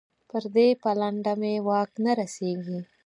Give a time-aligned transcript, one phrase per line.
[0.29, 2.79] پر دې پلنډه مې واک نه رسېږي.